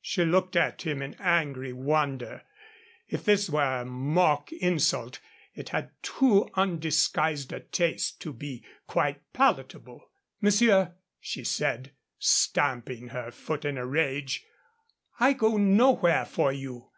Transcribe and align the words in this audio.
She 0.00 0.24
looked 0.24 0.56
at 0.56 0.82
him 0.82 1.00
in 1.00 1.12
an 1.14 1.20
angry 1.20 1.72
wonder. 1.72 2.42
If 3.06 3.24
this 3.24 3.48
were 3.48 3.84
mock 3.84 4.52
insult, 4.52 5.20
it 5.54 5.68
had 5.68 5.90
too 6.02 6.50
undisguised 6.54 7.52
a 7.52 7.60
taste 7.60 8.20
to 8.22 8.32
be 8.32 8.64
quite 8.88 9.22
palatable. 9.32 10.10
"Monsieur," 10.40 10.94
she 11.20 11.44
said, 11.44 11.92
stamping 12.18 13.10
her 13.10 13.30
foot 13.30 13.64
in 13.64 13.78
a 13.78 13.86
rage, 13.86 14.44
"I 15.20 15.34
go 15.34 15.56
nowhere 15.56 16.24
for 16.24 16.52
you. 16.52 16.90